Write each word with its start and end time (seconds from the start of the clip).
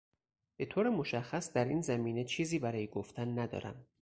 به 0.57 0.65
طور 0.65 0.89
مشخص 0.89 1.53
در 1.53 1.65
این 1.65 1.81
زمینه 1.81 2.23
چیزی 2.23 2.59
برای 2.59 2.87
گفتن 2.87 3.39
ندارم 3.39 3.85